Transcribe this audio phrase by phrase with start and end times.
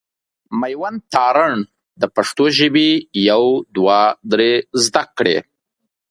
[0.59, 1.51] مېوند تارڼ
[2.01, 2.89] د پښتو ژبي
[3.29, 3.43] يو
[3.75, 3.99] دوه
[4.31, 4.51] درې
[4.83, 5.37] زده کړي.